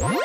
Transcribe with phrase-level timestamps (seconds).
[0.00, 0.16] Hello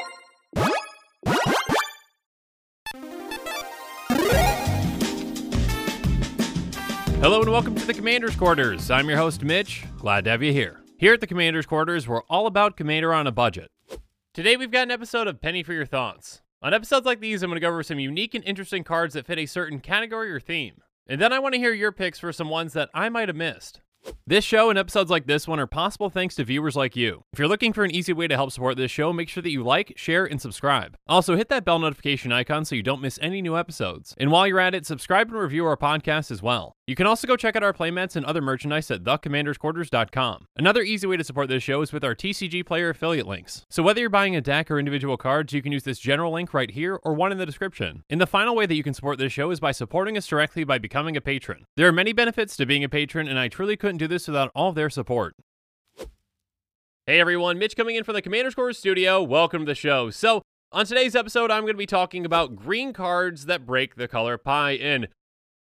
[7.41, 8.89] and welcome to the Commander's Quarters.
[8.89, 9.83] I'm your host, Mitch.
[9.97, 10.81] Glad to have you here.
[10.97, 13.69] Here at the Commander's Quarters, we're all about Commander on a budget.
[14.33, 16.41] Today, we've got an episode of Penny for Your Thoughts.
[16.61, 19.25] On episodes like these, I'm going to go over some unique and interesting cards that
[19.25, 20.75] fit a certain category or theme.
[21.07, 23.35] And then I want to hear your picks for some ones that I might have
[23.35, 23.81] missed.
[24.29, 27.23] This show and episodes like this one are possible thanks to viewers like you.
[27.31, 29.51] If you're looking for an easy way to help support this show, make sure that
[29.51, 30.97] you like, share, and subscribe.
[31.07, 34.13] Also, hit that bell notification icon so you don't miss any new episodes.
[34.17, 36.75] And while you're at it, subscribe and review our podcast as well.
[36.87, 40.45] You can also go check out our playmats and other merchandise at thecommandersquarters.com.
[40.57, 43.65] Another easy way to support this show is with our TCGplayer affiliate links.
[43.69, 46.53] So whether you're buying a deck or individual cards, you can use this general link
[46.53, 48.03] right here or one in the description.
[48.09, 50.65] And the final way that you can support this show is by supporting us directly
[50.65, 51.65] by becoming a patron.
[51.77, 54.51] There are many benefits to being a patron, and I truly couldn't do this without
[54.55, 55.35] all their support.
[57.05, 59.21] Hey everyone, Mitch coming in from the Commander's Quarters studio.
[59.21, 60.09] Welcome to the show.
[60.09, 64.07] So, on today's episode, I'm going to be talking about green cards that break the
[64.07, 64.71] color pie.
[64.71, 65.07] And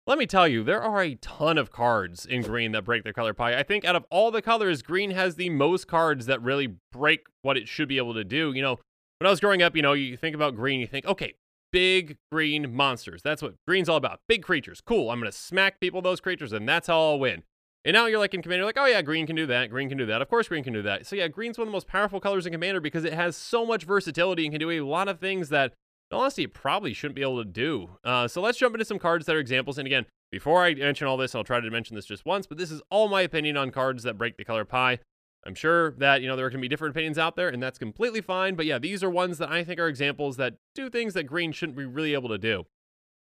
[0.06, 3.12] let me tell you, there are a ton of cards in green that break the
[3.12, 3.56] color pie.
[3.56, 7.26] I think out of all the colors, green has the most cards that really break
[7.42, 8.52] what it should be able to do.
[8.52, 8.78] You know,
[9.18, 11.34] when I was growing up, you know, you think about green, you think, okay,
[11.72, 13.22] big green monsters.
[13.22, 14.20] That's what green's all about.
[14.28, 14.80] Big creatures.
[14.80, 15.10] Cool.
[15.10, 17.42] I'm going to smack people, those creatures, and that's how I'll win.
[17.86, 19.96] And now you're like in Commander, like, oh yeah, green can do that, green can
[19.96, 20.20] do that.
[20.20, 21.06] Of course, green can do that.
[21.06, 23.64] So yeah, green's one of the most powerful colors in Commander because it has so
[23.64, 25.72] much versatility and can do a lot of things that,
[26.10, 27.90] in honesty, it probably shouldn't be able to do.
[28.02, 29.78] Uh, so let's jump into some cards that are examples.
[29.78, 32.58] And again, before I mention all this, I'll try to mention this just once, but
[32.58, 34.98] this is all my opinion on cards that break the color pie.
[35.46, 38.20] I'm sure that, you know, there can be different opinions out there, and that's completely
[38.20, 38.56] fine.
[38.56, 41.52] But yeah, these are ones that I think are examples that do things that green
[41.52, 42.64] shouldn't be really able to do.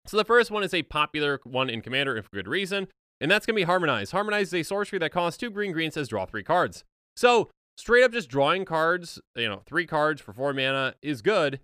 [0.06, 2.88] So the first one is a popular one in Commander, and for good reason
[3.20, 4.10] and that's going to be Harmonize.
[4.10, 6.84] Harmonize is a sorcery that costs two green green, says draw three cards.
[7.16, 11.60] So straight up just drawing cards, you know, three cards for four mana is good.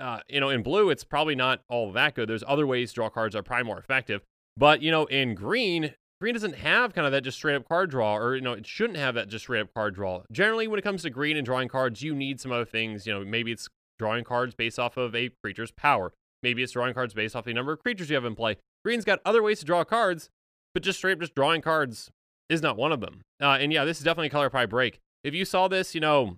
[0.00, 2.28] Uh, you know, in blue, it's probably not all that good.
[2.28, 4.22] There's other ways to draw cards that are probably more effective.
[4.56, 7.90] But, you know, in green, green doesn't have kind of that just straight up card
[7.90, 10.22] draw, or, you know, it shouldn't have that just straight up card draw.
[10.32, 13.06] Generally, when it comes to green and drawing cards, you need some other things.
[13.06, 16.12] You know, maybe it's drawing cards based off of a creature's power.
[16.42, 18.56] Maybe it's drawing cards based off the number of creatures you have in play.
[18.84, 20.28] Green's got other ways to draw cards
[20.74, 22.10] but just straight up just drawing cards
[22.50, 23.22] is not one of them.
[23.40, 25.00] Uh, and yeah, this is definitely a color pie break.
[25.22, 26.36] If you saw this, you know,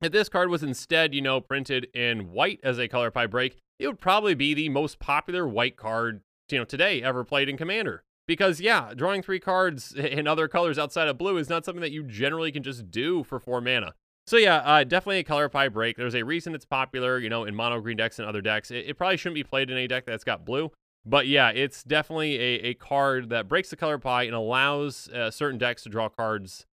[0.00, 3.56] if this card was instead, you know, printed in white as a color pie break,
[3.78, 6.20] it would probably be the most popular white card,
[6.50, 8.02] you know, today ever played in Commander.
[8.26, 11.92] Because yeah, drawing three cards in other colors outside of blue is not something that
[11.92, 13.94] you generally can just do for four mana.
[14.26, 15.96] So yeah, uh, definitely a color pie break.
[15.96, 18.70] There's a reason it's popular, you know, in mono green decks and other decks.
[18.70, 20.70] It, it probably shouldn't be played in a deck that's got blue,
[21.10, 25.30] but yeah, it's definitely a, a card that breaks the color pie and allows uh,
[25.30, 26.66] certain decks to draw cards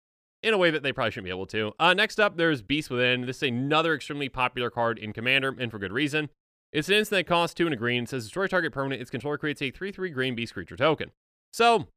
[0.44, 1.74] in a way that they probably shouldn't be able to.
[1.80, 3.26] Uh, next up, there's Beast Within.
[3.26, 6.30] This is another extremely popular card in Commander, and for good reason.
[6.72, 8.04] It's an instant that costs two and a green.
[8.04, 9.02] It says destroy target permanent.
[9.02, 11.12] Its controller creates a 3 3 green beast creature token.
[11.52, 11.88] So,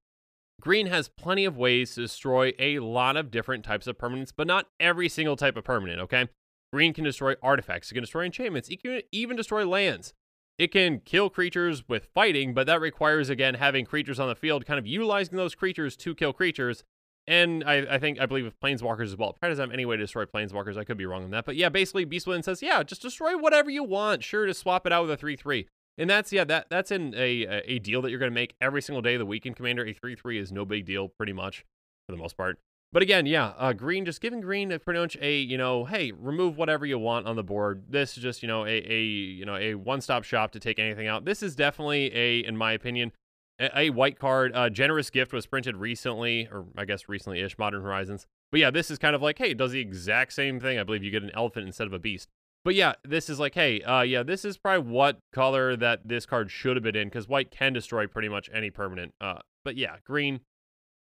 [0.63, 4.47] green has plenty of ways to destroy a lot of different types of permanents, but
[4.47, 6.29] not every single type of permanent, okay?
[6.73, 10.15] Green can destroy artifacts, it can destroy enchantments, it can even destroy lands.
[10.61, 14.67] It can kill creatures with fighting, but that requires, again, having creatures on the field,
[14.67, 16.85] kind of utilizing those creatures to kill creatures.
[17.27, 19.33] And I, I think, I believe with Planeswalkers as well.
[19.33, 20.77] Probably doesn't have any way to destroy Planeswalkers.
[20.77, 21.47] I could be wrong on that.
[21.47, 24.23] But yeah, basically, Beast Within says, yeah, just destroy whatever you want.
[24.23, 25.67] Sure, to swap it out with a 3 3.
[25.97, 28.83] And that's, yeah, that that's in a, a deal that you're going to make every
[28.83, 29.87] single day of the week in Commander.
[29.87, 31.65] A 3 3 is no big deal, pretty much,
[32.07, 32.59] for the most part.
[32.93, 36.57] But again, yeah, uh, green, just giving green pretty much a, you know, hey, remove
[36.57, 37.85] whatever you want on the board.
[37.89, 41.07] This is just, you know, a, a you know, a one-stop shop to take anything
[41.07, 41.25] out.
[41.25, 43.13] This is definitely a, in my opinion,
[43.61, 44.51] a, a white card.
[44.55, 48.27] Uh, Generous Gift was printed recently, or I guess recently-ish, Modern Horizons.
[48.51, 50.77] But yeah, this is kind of like, hey, it does the exact same thing.
[50.77, 52.29] I believe you get an elephant instead of a beast.
[52.65, 56.27] But yeah, this is like, hey, uh, yeah, this is probably what color that this
[56.27, 59.15] card should have been in, because white can destroy pretty much any permanent.
[59.21, 60.41] Uh, but yeah, green,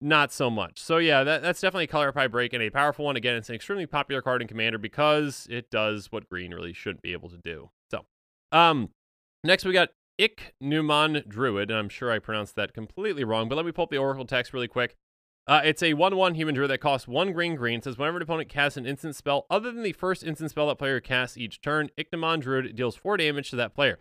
[0.03, 0.80] not so much.
[0.80, 3.16] So yeah, that, that's definitely a color pie break and a powerful one.
[3.16, 7.02] Again, it's an extremely popular card in Commander because it does what green really shouldn't
[7.02, 7.70] be able to do.
[7.90, 8.05] So,
[8.52, 8.90] um,
[9.44, 9.90] next we got
[10.20, 13.90] Ichneumon Druid, and I'm sure I pronounced that completely wrong, but let me pull up
[13.90, 14.96] the Oracle text really quick.
[15.46, 17.79] Uh, it's a 1-1 human druid that costs 1 green green.
[17.79, 20.67] It says whenever an opponent casts an instant spell other than the first instant spell
[20.67, 23.99] that player casts each turn, Ichneumon Druid deals 4 damage to that player.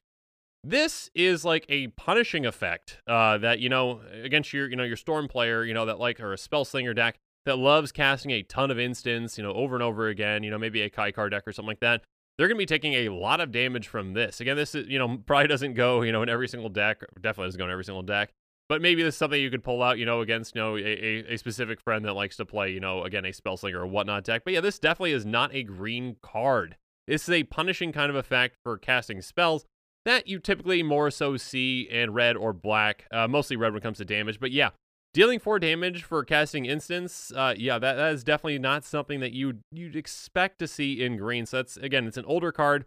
[0.64, 4.96] This is like a punishing effect uh, that you know against your you know your
[4.96, 8.44] storm player, you know that like or a spell slinger deck that loves casting a
[8.44, 10.44] ton of instants, you know over and over again.
[10.44, 12.02] You know maybe a Kykar deck or something like that.
[12.38, 14.40] They're going to be taking a lot of damage from this.
[14.40, 17.02] Again, this is you know probably doesn't go you know in every single deck.
[17.20, 18.32] Definitely doesn't go in every single deck.
[18.68, 21.34] But maybe this is something you could pull out, you know, against, you know, a,
[21.34, 24.24] a specific friend that likes to play, you know, again, a spell slinger or whatnot
[24.24, 24.42] deck.
[24.44, 26.76] But yeah, this definitely is not a green card.
[27.06, 29.66] This is a punishing kind of effect for casting spells
[30.04, 33.82] that you typically more so see in red or black, uh, mostly red when it
[33.82, 34.40] comes to damage.
[34.40, 34.70] But yeah,
[35.14, 39.32] dealing four damage for casting instants, uh, yeah, that, that is definitely not something that
[39.32, 41.46] you you'd expect to see in green.
[41.46, 42.84] So that's again, it's an older card.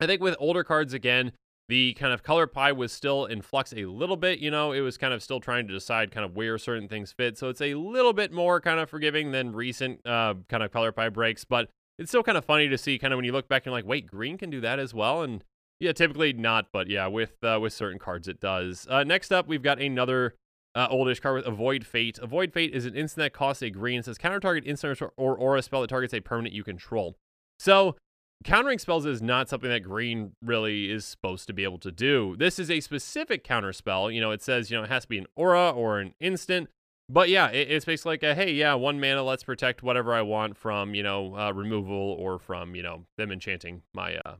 [0.00, 1.32] I think with older cards again,
[1.68, 4.38] the kind of color pie was still in flux a little bit.
[4.40, 7.12] You know, it was kind of still trying to decide kind of where certain things
[7.12, 7.38] fit.
[7.38, 10.90] So it's a little bit more kind of forgiving than recent uh, kind of color
[10.90, 13.46] pie breaks, but it's still kind of funny to see kind of when you look
[13.46, 15.22] back and like, wait, green can do that as well.
[15.22, 15.44] And
[15.80, 18.86] yeah, typically not, but yeah, with uh, with certain cards it does.
[18.88, 20.34] Uh, next up, we've got another
[20.74, 22.18] uh, oldish card with Avoid Fate.
[22.18, 24.00] Avoid Fate is an instant that costs a green.
[24.00, 27.16] It says counter target instant or aura spell that targets a permanent you control.
[27.58, 27.96] So
[28.44, 32.36] countering spells is not something that green really is supposed to be able to do.
[32.38, 34.10] This is a specific counter spell.
[34.10, 36.68] You know, it says you know it has to be an aura or an instant.
[37.08, 40.20] But yeah, it, it's basically like a hey, yeah, one mana, let's protect whatever I
[40.20, 44.34] want from you know uh, removal or from you know them enchanting my uh,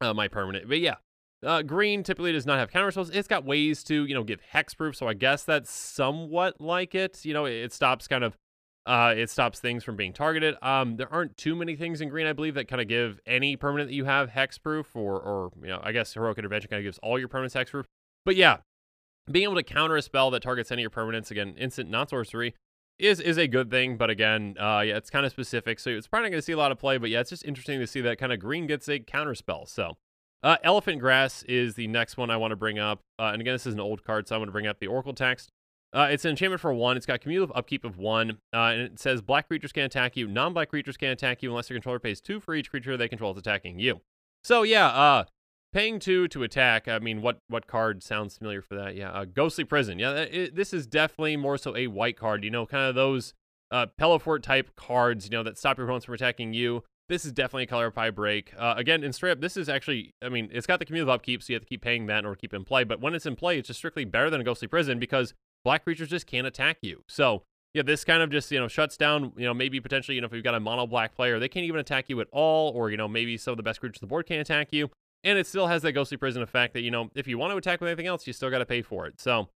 [0.00, 0.68] uh, my permanent.
[0.68, 0.96] But yeah,
[1.44, 3.10] uh, green typically does not have counter spells.
[3.10, 4.96] It's got ways to, you know, give hexproof.
[4.96, 7.24] So I guess that's somewhat like it.
[7.24, 8.36] You know, it, it stops kind of,
[8.86, 10.56] uh, it stops things from being targeted.
[10.62, 13.56] Um, there aren't too many things in green, I believe, that kind of give any
[13.56, 16.84] permanent that you have hexproof, or, or you know, I guess heroic intervention kind of
[16.84, 17.84] gives all your permanents hexproof.
[18.24, 18.58] But yeah,
[19.30, 22.10] being able to counter a spell that targets any of your permanents, again, instant, not
[22.10, 22.54] sorcery,
[22.98, 23.96] is is a good thing.
[23.96, 26.52] But again, uh, yeah, it's kind of specific, so it's probably not going to see
[26.52, 26.98] a lot of play.
[26.98, 29.66] But yeah, it's just interesting to see that kind of green gets a counter spell.
[29.66, 29.96] So,
[30.42, 33.00] uh, Elephant Grass is the next one I want to bring up.
[33.18, 34.86] Uh, and again, this is an old card, so I'm going to bring up the
[34.86, 35.50] Oracle text.
[35.92, 36.96] Uh, it's an enchantment for one.
[36.96, 40.28] It's got cumulative upkeep of one, uh, and it says black creatures can attack you.
[40.28, 43.32] Non-black creatures can attack you unless your controller pays two for each creature they control
[43.32, 44.02] is attacking you.
[44.44, 45.24] So yeah, uh,
[45.72, 46.88] paying two to attack.
[46.88, 48.96] I mean, what what card sounds familiar for that?
[48.96, 49.98] Yeah, uh, Ghostly Prison.
[49.98, 52.44] Yeah, it, this is definitely more so a white card.
[52.44, 53.34] You know, kind of those
[53.70, 55.24] uh, Pillowfort type cards.
[55.26, 56.84] You know, that stop your opponents from attacking you.
[57.08, 58.52] This is definitely a color pie break.
[58.58, 61.42] Uh, again, in straight up, this is actually, I mean, it's got the cumulative upkeep,
[61.42, 62.84] so you have to keep paying that to keep in play.
[62.84, 65.32] But when it's in play, it's just strictly better than a Ghostly Prison because
[65.64, 67.04] black creatures just can't attack you.
[67.08, 70.20] So, yeah, this kind of just, you know, shuts down, you know, maybe potentially, you
[70.20, 72.72] know, if you've got a mono black player, they can't even attack you at all,
[72.72, 74.90] or, you know, maybe some of the best creatures on the board can't attack you.
[75.24, 77.56] And it still has that Ghostly Prison effect that, you know, if you want to
[77.56, 79.20] attack with anything else, you still got to pay for it.
[79.20, 79.48] So,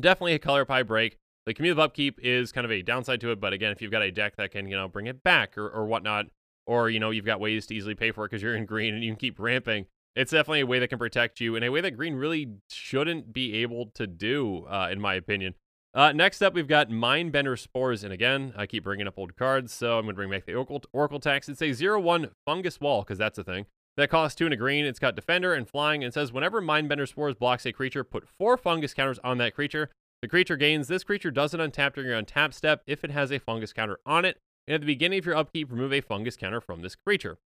[0.00, 1.18] definitely a color pie break.
[1.46, 4.02] The cumulative upkeep is kind of a downside to it, but again, if you've got
[4.02, 6.26] a deck that can, you know, bring it back or, or whatnot,
[6.70, 8.94] or you know you've got ways to easily pay for it because you're in green
[8.94, 9.86] and you can keep ramping
[10.16, 13.32] it's definitely a way that can protect you in a way that green really shouldn't
[13.32, 15.54] be able to do uh, in my opinion
[15.94, 19.72] uh, next up we've got mindbender spores and again i keep bringing up old cards
[19.72, 23.02] so i'm going to bring back the oracle, oracle text it's a 0-1 fungus wall
[23.02, 23.66] because that's a thing
[23.96, 27.08] that costs two and a green it's got defender and flying and says whenever mindbender
[27.08, 29.90] spores blocks a creature put four fungus counters on that creature
[30.22, 33.38] the creature gains this creature doesn't untap during your untap step if it has a
[33.38, 34.38] fungus counter on it
[34.70, 37.38] and at the beginning of your upkeep, remove a fungus counter from this creature.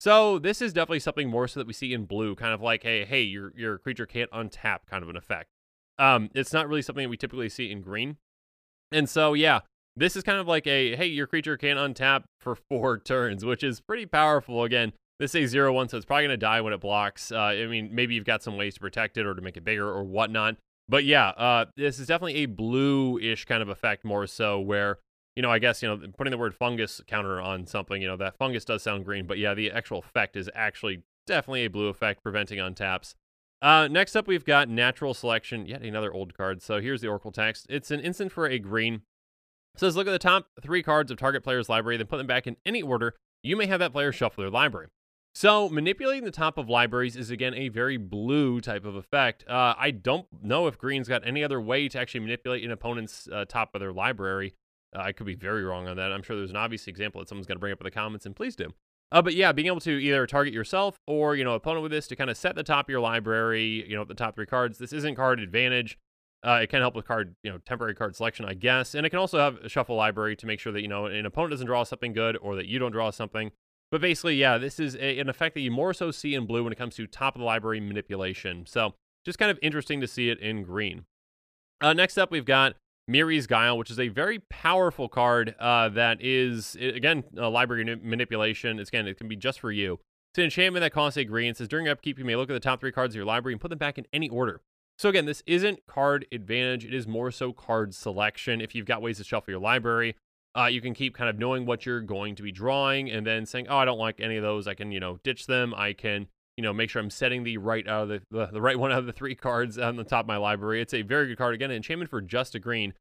[0.00, 2.82] So this is definitely something more so that we see in blue, kind of like,
[2.82, 5.50] hey, hey, your your creature can't untap kind of an effect.
[5.98, 8.16] Um, it's not really something that we typically see in green.
[8.90, 9.60] And so yeah,
[9.94, 13.62] this is kind of like a hey, your creature can't untap for four turns, which
[13.62, 14.64] is pretty powerful.
[14.64, 17.32] Again, this is a zero one, so it's probably gonna die when it blocks.
[17.32, 19.64] Uh, I mean, maybe you've got some ways to protect it or to make it
[19.64, 20.56] bigger or whatnot.
[20.88, 24.98] But yeah, uh, this is definitely a blue-ish kind of effect more so where
[25.36, 28.16] you know, I guess, you know, putting the word fungus counter on something, you know,
[28.18, 31.88] that fungus does sound green, but yeah, the actual effect is actually definitely a blue
[31.88, 33.14] effect, preventing untaps.
[33.62, 36.60] Uh, next up, we've got Natural Selection, yet another old card.
[36.62, 37.66] So here's the Oracle text.
[37.70, 39.02] It's an instant for a green.
[39.74, 42.26] It says, look at the top three cards of target player's library, then put them
[42.26, 43.14] back in any order.
[43.42, 44.88] You may have that player shuffle their library.
[45.34, 49.44] So manipulating the top of libraries is again a very blue type of effect.
[49.48, 53.28] Uh, I don't know if green's got any other way to actually manipulate an opponent's
[53.32, 54.54] uh, top of their library.
[54.94, 56.12] Uh, I could be very wrong on that.
[56.12, 58.26] I'm sure there's an obvious example that someone's going to bring up in the comments,
[58.26, 58.74] and please do.
[59.10, 62.06] Uh, but yeah, being able to either target yourself or you know opponent with this
[62.08, 64.78] to kind of set the top of your library, you know, the top three cards.
[64.78, 65.98] This isn't card advantage.
[66.44, 69.10] Uh, it can help with card, you know, temporary card selection, I guess, and it
[69.10, 71.66] can also have a shuffle library to make sure that you know an opponent doesn't
[71.66, 73.50] draw something good or that you don't draw something.
[73.92, 76.64] But basically, yeah, this is a, an effect that you more so see in blue
[76.64, 78.64] when it comes to top of the library manipulation.
[78.66, 78.94] So
[79.24, 81.04] just kind of interesting to see it in green.
[81.80, 82.74] Uh, next up, we've got
[83.06, 88.78] Mirri's Guile, which is a very powerful card uh, that is, again, a library manipulation.
[88.78, 90.00] It's, again, it can be just for you.
[90.32, 91.50] It's an enchantment that costs a green.
[91.50, 93.52] It says during upkeep, you may look at the top three cards of your library
[93.52, 94.62] and put them back in any order.
[94.98, 96.86] So again, this isn't card advantage.
[96.86, 98.62] It is more so card selection.
[98.62, 100.16] If you've got ways to shuffle your library,
[100.56, 103.46] uh, you can keep kind of knowing what you're going to be drawing and then
[103.46, 104.66] saying, oh, I don't like any of those.
[104.66, 105.74] I can, you know, ditch them.
[105.74, 108.60] I can you know, make sure I'm setting the right out of the, the, the,
[108.60, 110.80] right one out of the three cards on the top of my library.
[110.80, 111.54] It's a very good card.
[111.54, 112.92] Again, enchantment for just a green.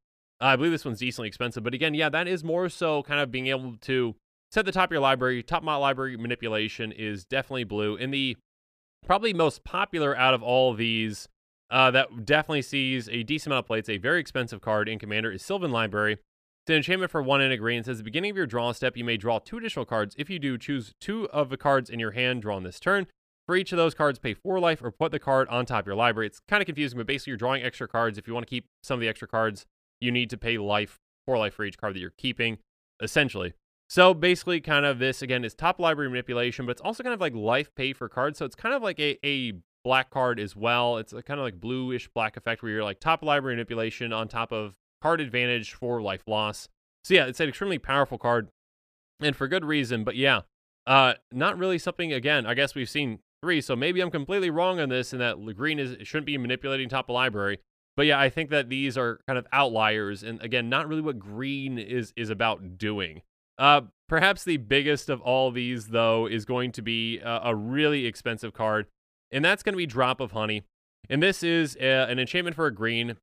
[0.41, 3.19] Uh, I believe this one's decently expensive, but again, yeah, that is more so kind
[3.19, 4.15] of being able to
[4.51, 5.43] set the top of your library.
[5.43, 7.95] Top mod library manipulation is definitely blue.
[7.95, 8.37] In the
[9.05, 11.27] probably most popular out of all of these,
[11.69, 13.79] uh, that definitely sees a decent amount of play.
[13.79, 16.17] It's a very expensive card in Commander is Sylvan Library.
[16.63, 17.79] It's an enchantment for one and a green.
[17.79, 20.15] It says at the beginning of your draw step, you may draw two additional cards.
[20.17, 23.07] If you do, choose two of the cards in your hand drawn this turn.
[23.47, 25.87] For each of those cards, pay four life or put the card on top of
[25.87, 26.27] your library.
[26.27, 28.19] It's kind of confusing, but basically you're drawing extra cards.
[28.19, 29.65] If you want to keep some of the extra cards,
[29.99, 32.59] you need to pay life, four life for each card that you're keeping,
[33.01, 33.53] essentially.
[33.89, 37.19] So basically, kind of this again is top library manipulation, but it's also kind of
[37.19, 38.37] like life pay for cards.
[38.37, 39.53] So it's kind of like a, a
[39.83, 40.97] black card as well.
[40.97, 44.27] It's a kind of like bluish black effect where you're like top library manipulation on
[44.27, 46.69] top of card advantage for life loss.
[47.03, 48.49] So yeah, it's an extremely powerful card,
[49.19, 50.03] and for good reason.
[50.03, 50.41] But yeah,
[50.85, 52.13] uh, not really something.
[52.13, 55.37] Again, I guess we've seen three, so maybe I'm completely wrong on this, and that
[55.55, 57.59] green is shouldn't be manipulating top of library.
[57.97, 61.19] But yeah, I think that these are kind of outliers, and again, not really what
[61.19, 63.21] green is is about doing.
[63.57, 68.05] Uh, perhaps the biggest of all these, though, is going to be a, a really
[68.05, 68.87] expensive card,
[69.31, 70.63] and that's going to be Drop of Honey.
[71.09, 73.17] And this is a, an enchantment for a green.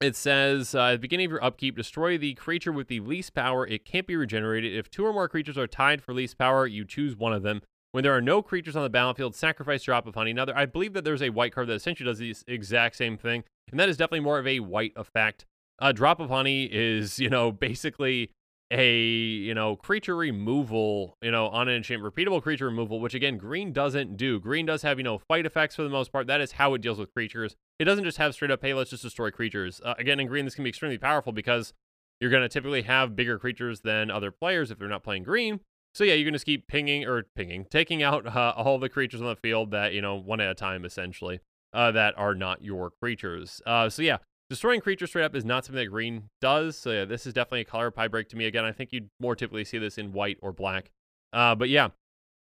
[0.00, 3.34] It says uh, at the beginning of your upkeep, destroy the creature with the least
[3.34, 3.66] power.
[3.66, 4.76] It can't be regenerated.
[4.76, 7.62] If two or more creatures are tied for least power, you choose one of them.
[7.92, 10.34] When there are no creatures on the battlefield, sacrifice drop of honey.
[10.34, 13.44] Now, I believe that there's a white card that essentially does the exact same thing,
[13.70, 15.46] and that is definitely more of a white effect.
[15.78, 18.30] Uh, drop of honey is, you know, basically
[18.70, 23.38] a you know creature removal you know on an enchantment repeatable creature removal which again
[23.38, 24.40] green doesn't do.
[24.40, 26.26] Green does have you know fight effects for the most part.
[26.26, 27.54] That is how it deals with creatures.
[27.78, 29.80] It doesn't just have straight up hey let's just destroy creatures.
[29.84, 31.72] Uh, again in green this can be extremely powerful because
[32.20, 35.60] you're going to typically have bigger creatures than other players if they're not playing green.
[35.94, 39.20] So yeah you're can just keep pinging or pinging taking out uh, all the creatures
[39.20, 41.38] on the field that you know one at a time essentially
[41.72, 43.60] uh, that are not your creatures.
[43.64, 46.78] Uh, so yeah Destroying creatures straight up is not something that green does.
[46.78, 48.46] So yeah, this is definitely a color pie break to me.
[48.46, 50.90] Again, I think you'd more typically see this in white or black.
[51.32, 51.88] Uh, but yeah,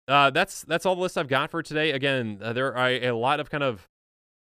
[0.07, 1.91] uh, that's that's all the list I've got for today.
[1.91, 3.87] Again, uh, there are a, lot of kind of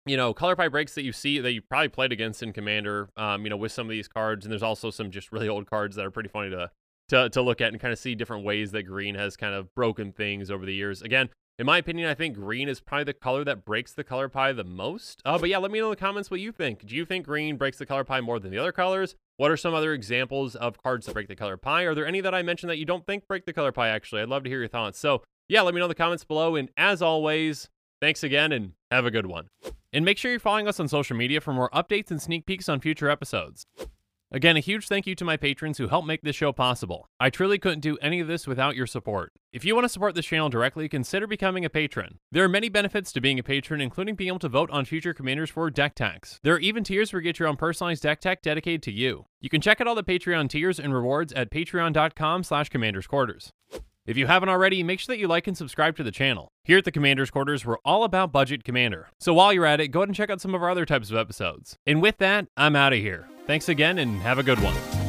[0.06, 3.08] you know color pie breaks that you see that you probably played against in Commander.
[3.16, 5.68] Um, you know, with some of these cards, and there's also some just really old
[5.68, 6.70] cards that are pretty funny to
[7.08, 9.74] to to look at and kind of see different ways that green has kind of
[9.74, 11.02] broken things over the years.
[11.02, 11.28] Again,
[11.58, 14.52] in my opinion, I think green is probably the color that breaks the color pie
[14.52, 15.20] the most.
[15.24, 16.86] Uh, but yeah, let me know in the comments what you think.
[16.86, 19.14] Do you think green breaks the color pie more than the other colors?
[19.36, 21.82] What are some other examples of cards that break the color pie?
[21.82, 24.22] Are there any that I mentioned that you don't think break the color pie, actually?
[24.22, 24.98] I'd love to hear your thoughts.
[24.98, 26.56] So yeah, let me know in the comments below.
[26.56, 27.68] And as always,
[28.00, 29.48] thanks again and have a good one.
[29.92, 32.68] And make sure you're following us on social media for more updates and sneak peeks
[32.68, 33.66] on future episodes.
[34.34, 37.06] Again, a huge thank you to my patrons who help make this show possible.
[37.20, 39.34] I truly couldn't do any of this without your support.
[39.52, 42.18] If you want to support this channel directly, consider becoming a patron.
[42.30, 45.12] There are many benefits to being a patron, including being able to vote on future
[45.12, 46.40] commanders for deck techs.
[46.42, 49.26] There are even tiers where you get your own personalized deck tech dedicated to you.
[49.42, 53.50] You can check out all the Patreon tiers and rewards at patreon.com slash commandersquarters.
[54.06, 56.48] If you haven't already, make sure that you like and subscribe to the channel.
[56.64, 59.08] Here at the Commander's Quarters, we're all about budget commander.
[59.20, 61.10] So while you're at it, go ahead and check out some of our other types
[61.10, 61.76] of episodes.
[61.86, 63.28] And with that, I'm out of here.
[63.46, 65.01] Thanks again and have a good one.